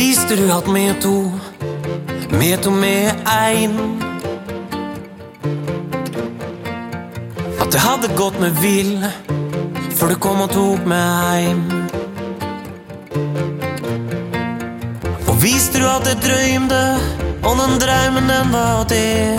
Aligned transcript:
Visste 0.00 0.36
du 0.36 0.46
at 0.52 0.64
vi 0.64 0.94
to, 1.00 1.30
vi 2.40 2.56
to 2.56 2.70
vi 2.70 2.92
er 3.04 3.18
ein? 3.28 3.74
At 7.60 7.68
det 7.72 7.82
hadde 7.84 8.08
gått 8.16 8.38
med 8.40 8.56
vill 8.62 9.04
før 9.98 10.14
du 10.14 10.16
kom 10.24 10.40
og 10.40 10.54
tok 10.54 10.86
meg 10.88 11.04
heim. 11.20 11.60
Og 15.28 15.36
visste 15.44 15.82
du 15.82 15.86
at 15.90 16.08
jeg 16.08 16.22
drømte, 16.24 16.80
og 17.44 17.60
den 17.60 17.76
drømmen 17.84 18.32
den 18.32 18.56
var 18.56 18.88
det. 18.88 19.36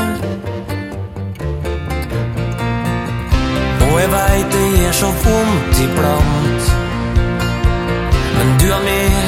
Og 3.89 3.97
jeg 3.97 4.13
veit 4.13 4.53
det 4.53 4.65
gjør 4.77 4.97
så 5.01 5.13
vondt 5.25 5.83
iblant. 5.87 6.73
Men 8.37 8.57
du 8.61 8.69
er 8.69 8.85
med, 8.85 9.20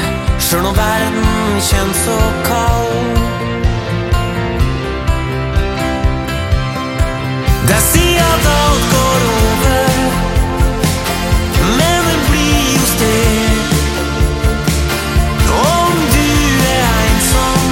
sjøl 0.44 0.62
når 0.64 0.76
verden 0.76 1.62
kjennes 1.62 2.00
så 2.06 2.18
kald. 2.48 3.20
Det 7.70 7.80
sier 7.88 8.24
at 8.36 8.48
alt 8.54 8.86
går 8.94 9.20
over, 9.36 9.94
men 11.78 12.00
det 12.10 12.20
blir 12.30 12.66
jo 12.76 12.86
sted. 12.92 13.56
Om 15.60 15.94
du 16.16 16.30
er 16.76 16.86
ensom, 17.08 17.72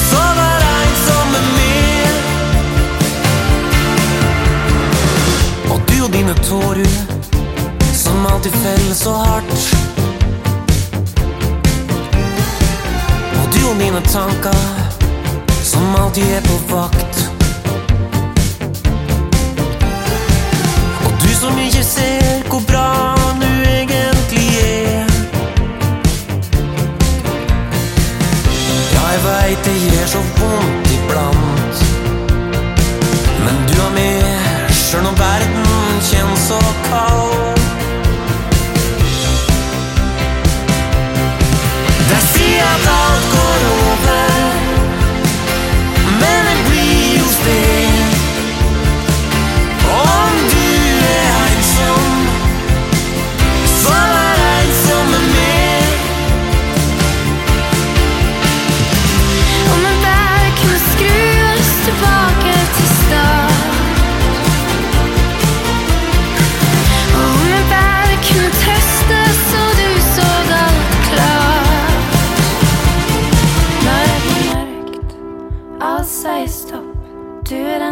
så 0.00 0.24
vær 0.38 0.66
ensom 0.76 1.28
med. 1.58 2.10
Og 5.72 5.78
du 5.88 5.96
og 6.04 6.12
dine 6.12 6.34
tårer 6.50 6.96
som 8.04 8.26
alltid 8.26 8.52
feller 8.64 8.94
så 8.94 9.12
hardt. 9.24 9.97
Du 13.52 13.68
og 13.70 13.76
dine 13.80 14.00
tanker 14.00 14.54
som 15.62 15.96
alltid 15.96 16.22
er 16.22 16.40
på 16.40 16.56
vakt. 16.74 17.30
Og 21.04 21.12
du 21.22 21.28
som 21.40 21.58
ikke 21.58 21.84
ser 21.84 22.42
hvor 22.48 22.62
bra 22.70 23.14
du 23.40 23.48
egentlig 23.78 24.48
er. 24.64 25.06
Ja, 28.92 29.02
jeg 29.12 29.24
veit 29.24 29.64
det 29.64 29.78
gjør 29.86 30.06
så 30.06 30.22
vondt 30.40 30.87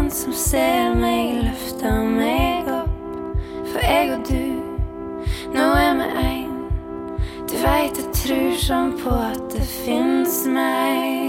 Den 0.06 0.12
som 0.14 0.32
ser 0.32 0.92
meg, 0.94 1.40
løfter 1.42 2.04
meg 2.06 2.68
opp. 2.70 3.40
For 3.72 3.82
jeg 3.82 4.12
og 4.14 4.28
du, 4.28 5.26
nå 5.50 5.64
er 5.82 5.98
vi 5.98 6.06
én. 6.22 6.54
Du 7.50 7.56
veit 7.58 7.98
jeg 7.98 8.12
tror 8.14 8.54
sånn 8.68 8.94
på 9.02 9.10
at 9.10 9.42
det 9.50 9.66
fins 9.66 10.44
mer. 10.46 11.25